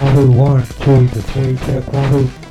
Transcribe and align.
Wahoo, 0.00 0.30
one, 0.30 0.62
two, 0.80 1.06
the 1.08 1.22
three, 1.22 1.56
check 1.56 1.92
Wahoo. 1.92 2.45